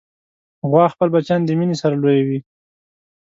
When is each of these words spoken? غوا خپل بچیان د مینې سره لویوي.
غوا 0.69 0.85
خپل 0.93 1.07
بچیان 1.13 1.41
د 1.45 1.49
مینې 1.59 1.75
سره 1.81 1.95
لویوي. 2.01 2.39